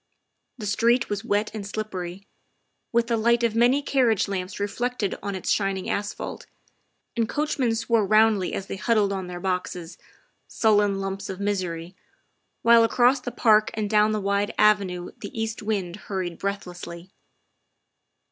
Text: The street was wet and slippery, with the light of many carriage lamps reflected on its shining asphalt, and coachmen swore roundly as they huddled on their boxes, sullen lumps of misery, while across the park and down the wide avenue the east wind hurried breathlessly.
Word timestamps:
The 0.57 0.65
street 0.65 1.11
was 1.11 1.23
wet 1.23 1.51
and 1.53 1.63
slippery, 1.63 2.25
with 2.91 3.05
the 3.05 3.17
light 3.17 3.43
of 3.43 3.55
many 3.55 3.83
carriage 3.83 4.27
lamps 4.27 4.59
reflected 4.59 5.13
on 5.21 5.35
its 5.35 5.51
shining 5.51 5.91
asphalt, 5.91 6.47
and 7.15 7.29
coachmen 7.29 7.75
swore 7.75 8.03
roundly 8.07 8.55
as 8.55 8.65
they 8.65 8.77
huddled 8.77 9.13
on 9.13 9.27
their 9.27 9.39
boxes, 9.39 9.99
sullen 10.47 10.99
lumps 10.99 11.29
of 11.29 11.39
misery, 11.39 11.95
while 12.63 12.83
across 12.83 13.19
the 13.21 13.29
park 13.31 13.69
and 13.75 13.91
down 13.91 14.11
the 14.11 14.19
wide 14.19 14.55
avenue 14.57 15.11
the 15.19 15.39
east 15.39 15.61
wind 15.61 15.97
hurried 15.97 16.39
breathlessly. 16.39 17.11